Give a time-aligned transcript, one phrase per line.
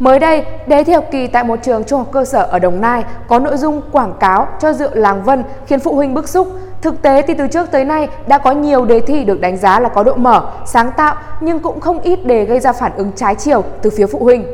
[0.00, 2.80] Mới đây, đề thi học kỳ tại một trường trung học cơ sở ở Đồng
[2.80, 6.48] Nai có nội dung quảng cáo cho rượu Làng Vân khiến phụ huynh bức xúc.
[6.82, 9.80] Thực tế thì từ trước tới nay đã có nhiều đề thi được đánh giá
[9.80, 13.12] là có độ mở, sáng tạo nhưng cũng không ít đề gây ra phản ứng
[13.16, 14.44] trái chiều từ phía phụ huynh.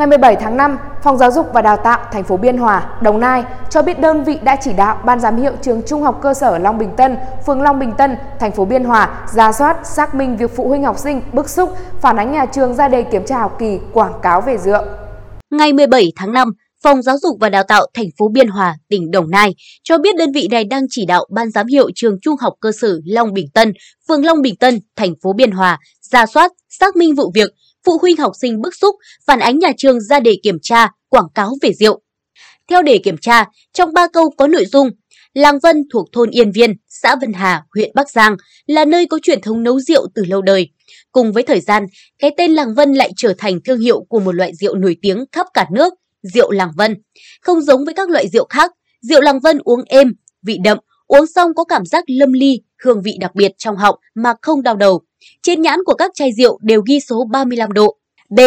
[0.00, 3.20] Ngày 17 tháng 5, Phòng Giáo dục và Đào tạo thành phố Biên Hòa, Đồng
[3.20, 6.34] Nai cho biết đơn vị đã chỉ đạo Ban giám hiệu trường Trung học cơ
[6.34, 10.14] sở Long Bình Tân, phường Long Bình Tân, thành phố Biên Hòa ra soát, xác
[10.14, 13.24] minh việc phụ huynh học sinh bức xúc phản ánh nhà trường ra đề kiểm
[13.26, 14.82] tra học kỳ quảng cáo về rượu.
[15.50, 19.10] Ngày 17 tháng 5, Phòng Giáo dục và Đào tạo thành phố Biên Hòa, tỉnh
[19.10, 22.36] Đồng Nai cho biết đơn vị này đang chỉ đạo Ban giám hiệu trường Trung
[22.40, 23.72] học cơ sở Long Bình Tân,
[24.08, 25.78] phường Long Bình Tân, thành phố Biên Hòa
[26.12, 27.50] ra soát, xác minh vụ việc
[27.86, 31.28] phụ huynh học sinh bức xúc phản ánh nhà trường ra đề kiểm tra quảng
[31.34, 32.00] cáo về rượu.
[32.68, 34.90] Theo đề kiểm tra, trong ba câu có nội dung
[35.34, 39.18] Làng Vân thuộc thôn Yên Viên, xã Vân Hà, huyện Bắc Giang là nơi có
[39.22, 40.68] truyền thống nấu rượu từ lâu đời.
[41.12, 41.86] Cùng với thời gian,
[42.18, 45.24] cái tên Làng Vân lại trở thành thương hiệu của một loại rượu nổi tiếng
[45.32, 46.96] khắp cả nước, rượu Làng Vân.
[47.42, 51.26] Không giống với các loại rượu khác, rượu Làng Vân uống êm, vị đậm, uống
[51.26, 54.76] xong có cảm giác lâm ly, hương vị đặc biệt trong họng mà không đau
[54.76, 55.00] đầu.
[55.42, 57.96] Trên nhãn của các chai rượu đều ghi số 35 độ.
[58.30, 58.40] B.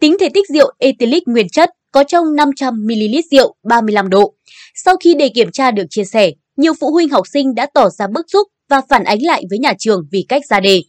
[0.00, 4.34] Tính thể tích rượu ethylic nguyên chất có trong 500ml rượu 35 độ.
[4.74, 7.88] Sau khi đề kiểm tra được chia sẻ, nhiều phụ huynh học sinh đã tỏ
[7.88, 10.82] ra bức xúc và phản ánh lại với nhà trường vì cách ra đề.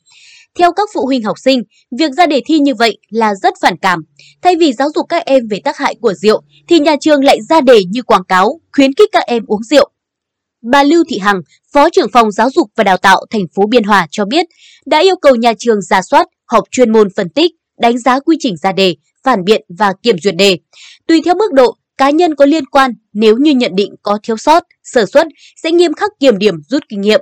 [0.60, 1.64] Theo các phụ huynh học sinh,
[2.00, 4.00] việc ra đề thi như vậy là rất phản cảm.
[4.42, 7.38] Thay vì giáo dục các em về tác hại của rượu, thì nhà trường lại
[7.50, 9.90] ra đề như quảng cáo, khuyến khích các em uống rượu.
[10.62, 11.42] Bà Lưu Thị Hằng,
[11.74, 14.46] Phó trưởng phòng Giáo dục và Đào tạo thành phố Biên Hòa cho biết,
[14.86, 18.38] đã yêu cầu nhà trường giả soát, họp chuyên môn phân tích, đánh giá quy
[18.40, 20.58] trình ra đề, phản biện và kiểm duyệt đề.
[21.08, 24.38] Tùy theo mức độ, cá nhân có liên quan nếu như nhận định có thiếu
[24.38, 25.28] sót, sở xuất
[25.64, 27.22] sẽ nghiêm khắc kiểm điểm rút kinh nghiệm.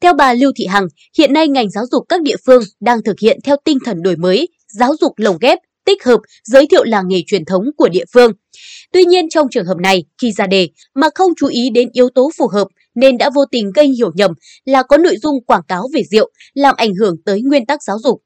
[0.00, 0.86] Theo bà Lưu Thị Hằng,
[1.18, 4.16] hiện nay ngành giáo dục các địa phương đang thực hiện theo tinh thần đổi
[4.16, 8.04] mới, giáo dục lồng ghép, tích hợp, giới thiệu làng nghề truyền thống của địa
[8.14, 8.32] phương.
[8.92, 12.08] Tuy nhiên trong trường hợp này, khi ra đề mà không chú ý đến yếu
[12.14, 14.30] tố phù hợp nên đã vô tình gây hiểu nhầm
[14.64, 17.98] là có nội dung quảng cáo về rượu, làm ảnh hưởng tới nguyên tắc giáo
[17.98, 18.22] dục.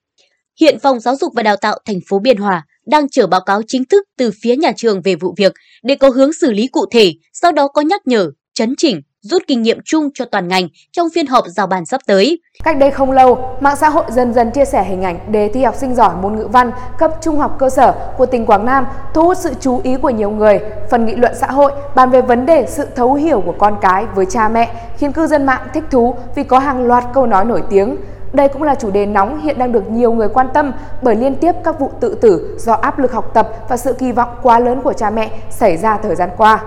[0.60, 3.62] Hiện Phòng Giáo dục và Đào tạo thành phố Biên Hòa đang chờ báo cáo
[3.66, 5.52] chính thức từ phía nhà trường về vụ việc
[5.82, 9.42] để có hướng xử lý cụ thể, sau đó có nhắc nhở, chấn chỉnh, rút
[9.46, 12.38] kinh nghiệm chung cho toàn ngành trong phiên họp giao bàn sắp tới.
[12.64, 15.62] Cách đây không lâu, mạng xã hội dần dần chia sẻ hình ảnh đề thi
[15.62, 18.86] học sinh giỏi môn ngữ văn cấp trung học cơ sở của tỉnh Quảng Nam
[19.14, 20.60] thu hút sự chú ý của nhiều người.
[20.90, 24.06] Phần nghị luận xã hội bàn về vấn đề sự thấu hiểu của con cái
[24.14, 27.44] với cha mẹ khiến cư dân mạng thích thú vì có hàng loạt câu nói
[27.44, 27.96] nổi tiếng.
[28.32, 30.72] Đây cũng là chủ đề nóng hiện đang được nhiều người quan tâm
[31.02, 34.12] bởi liên tiếp các vụ tự tử do áp lực học tập và sự kỳ
[34.12, 36.62] vọng quá lớn của cha mẹ xảy ra thời gian qua.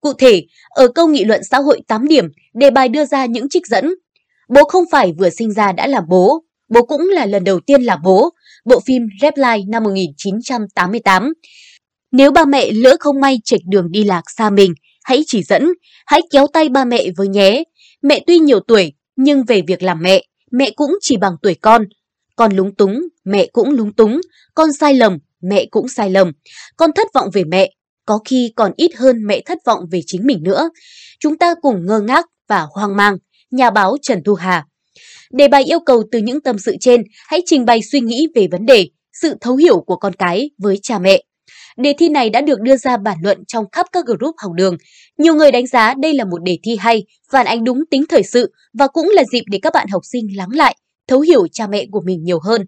[0.00, 2.24] Cụ thể, ở câu nghị luận xã hội 8 điểm,
[2.54, 3.94] đề bài đưa ra những trích dẫn.
[4.48, 7.82] Bố không phải vừa sinh ra đã là bố, bố cũng là lần đầu tiên
[7.82, 8.30] là bố.
[8.64, 11.32] Bộ phim Reply năm 1988.
[12.12, 14.74] Nếu ba mẹ lỡ không may chệch đường đi lạc xa mình,
[15.04, 15.68] hãy chỉ dẫn,
[16.06, 17.64] hãy kéo tay ba mẹ với nhé.
[18.02, 21.84] Mẹ tuy nhiều tuổi, nhưng về việc làm mẹ, mẹ cũng chỉ bằng tuổi con.
[22.36, 24.20] Con lúng túng, mẹ cũng lúng túng.
[24.54, 26.32] Con sai lầm, mẹ cũng sai lầm.
[26.76, 27.70] Con thất vọng về mẹ,
[28.06, 30.70] có khi còn ít hơn mẹ thất vọng về chính mình nữa.
[31.20, 33.16] Chúng ta cùng ngơ ngác và hoang mang.
[33.50, 34.64] Nhà báo Trần Thu Hà
[35.32, 38.48] Đề bài yêu cầu từ những tâm sự trên, hãy trình bày suy nghĩ về
[38.50, 41.22] vấn đề, sự thấu hiểu của con cái với cha mẹ.
[41.76, 44.76] Đề thi này đã được đưa ra bản luận trong khắp các group học đường.
[45.18, 48.22] Nhiều người đánh giá đây là một đề thi hay, phản ánh đúng tính thời
[48.22, 50.76] sự và cũng là dịp để các bạn học sinh lắng lại,
[51.08, 52.66] thấu hiểu cha mẹ của mình nhiều hơn.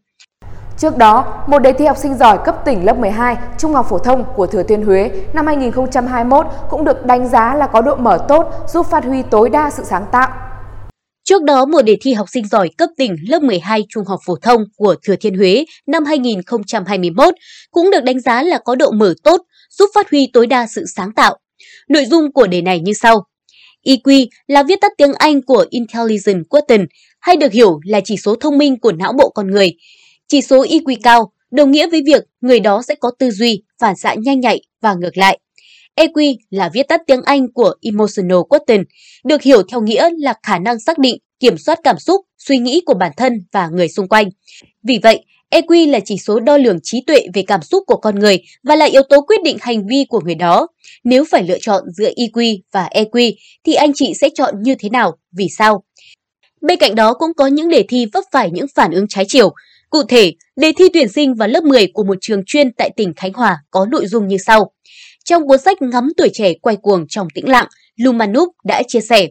[0.78, 3.98] Trước đó, một đề thi học sinh giỏi cấp tỉnh lớp 12 Trung học phổ
[3.98, 8.24] thông của Thừa Thiên Huế năm 2021 cũng được đánh giá là có độ mở
[8.28, 10.28] tốt, giúp phát huy tối đa sự sáng tạo.
[11.24, 14.36] Trước đó, một đề thi học sinh giỏi cấp tỉnh lớp 12 Trung học phổ
[14.36, 17.34] thông của Thừa Thiên Huế năm 2021
[17.70, 20.84] cũng được đánh giá là có độ mở tốt, giúp phát huy tối đa sự
[20.96, 21.36] sáng tạo.
[21.88, 23.24] Nội dung của đề này như sau.
[23.86, 26.88] EQ là viết tắt tiếng Anh của Intelligent Quotient,
[27.20, 29.72] hay được hiểu là chỉ số thông minh của não bộ con người.
[30.28, 33.96] Chỉ số EQ cao đồng nghĩa với việc người đó sẽ có tư duy, phản
[33.96, 35.38] xạ nhanh nhạy và ngược lại.
[35.96, 38.86] EQ là viết tắt tiếng Anh của Emotional Quotient,
[39.24, 42.82] được hiểu theo nghĩa là khả năng xác định, kiểm soát cảm xúc, suy nghĩ
[42.86, 44.28] của bản thân và người xung quanh.
[44.82, 48.18] Vì vậy, EQ là chỉ số đo lường trí tuệ về cảm xúc của con
[48.18, 50.66] người và là yếu tố quyết định hành vi của người đó.
[51.04, 53.32] Nếu phải lựa chọn giữa EQ và EQ
[53.64, 55.84] thì anh chị sẽ chọn như thế nào, vì sao?
[56.60, 59.54] Bên cạnh đó cũng có những đề thi vấp phải những phản ứng trái chiều.
[59.90, 63.12] Cụ thể, đề thi tuyển sinh vào lớp 10 của một trường chuyên tại tỉnh
[63.16, 64.72] Khánh Hòa có nội dung như sau.
[65.24, 67.66] Trong cuốn sách Ngắm tuổi trẻ quay cuồng trong tĩnh lặng,
[67.96, 69.28] Lumanup đã chia sẻ,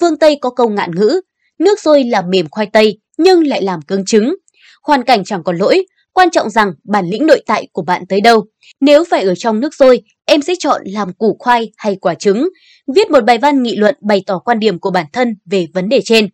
[0.00, 1.20] phương Tây có câu ngạn ngữ,
[1.58, 4.34] nước sôi làm mềm khoai tây nhưng lại làm cứng trứng.
[4.82, 8.20] Hoàn cảnh chẳng còn lỗi, quan trọng rằng bản lĩnh nội tại của bạn tới
[8.20, 8.46] đâu.
[8.80, 12.48] Nếu phải ở trong nước sôi, em sẽ chọn làm củ khoai hay quả trứng.
[12.94, 15.88] Viết một bài văn nghị luận bày tỏ quan điểm của bản thân về vấn
[15.88, 16.28] đề trên.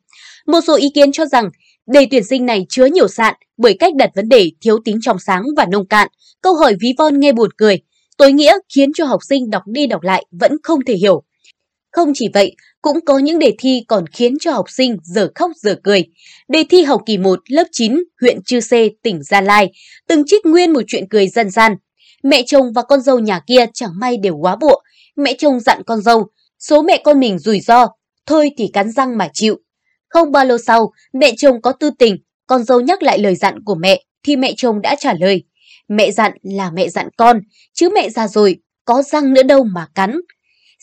[0.46, 1.50] Một số ý kiến cho rằng
[1.86, 5.18] đề tuyển sinh này chứa nhiều sạn bởi cách đặt vấn đề thiếu tính trong
[5.18, 6.08] sáng và nông cạn,
[6.42, 7.78] câu hỏi ví von nghe buồn cười,
[8.18, 11.22] tối nghĩa khiến cho học sinh đọc đi đọc lại vẫn không thể hiểu.
[11.92, 15.50] Không chỉ vậy, cũng có những đề thi còn khiến cho học sinh giờ khóc
[15.56, 16.04] giờ cười.
[16.48, 19.72] Đề thi học kỳ 1 lớp 9 huyện Chư Sê, tỉnh Gia Lai,
[20.08, 21.72] từng trích nguyên một chuyện cười dân gian.
[22.22, 24.82] Mẹ chồng và con dâu nhà kia chẳng may đều quá bộ.
[25.16, 26.26] Mẹ chồng dặn con dâu,
[26.58, 27.88] số mẹ con mình rủi ro,
[28.26, 29.56] thôi thì cắn răng mà chịu.
[30.12, 32.16] Không bao lâu sau, mẹ chồng có tư tình,
[32.46, 35.42] con dâu nhắc lại lời dặn của mẹ thì mẹ chồng đã trả lời.
[35.88, 37.40] Mẹ dặn là mẹ dặn con,
[37.74, 40.20] chứ mẹ già rồi, có răng nữa đâu mà cắn.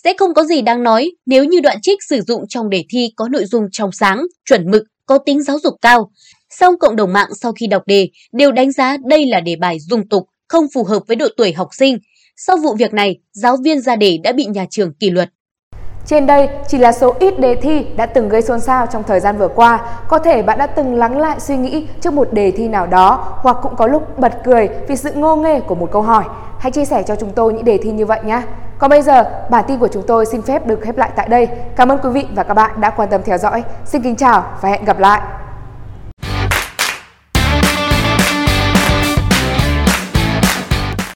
[0.04, 3.14] Sẽ không có gì đáng nói nếu như đoạn trích sử dụng trong đề thi
[3.16, 6.12] có nội dung trong sáng, chuẩn mực, có tính giáo dục cao.
[6.50, 9.80] Song cộng đồng mạng sau khi đọc đề đều đánh giá đây là đề bài
[9.80, 11.98] dung tục, không phù hợp với độ tuổi học sinh.
[12.38, 15.30] Sau vụ việc này, giáo viên ra đề đã bị nhà trường kỷ luật.
[16.10, 19.20] Trên đây chỉ là số ít đề thi đã từng gây xôn xao trong thời
[19.20, 19.80] gian vừa qua.
[20.08, 23.28] Có thể bạn đã từng lắng lại suy nghĩ trước một đề thi nào đó
[23.38, 26.24] hoặc cũng có lúc bật cười vì sự ngô nghê của một câu hỏi.
[26.60, 28.42] Hãy chia sẻ cho chúng tôi những đề thi như vậy nhé.
[28.78, 31.48] Còn bây giờ, bản tin của chúng tôi xin phép được khép lại tại đây.
[31.76, 33.64] Cảm ơn quý vị và các bạn đã quan tâm theo dõi.
[33.86, 35.22] Xin kính chào và hẹn gặp lại.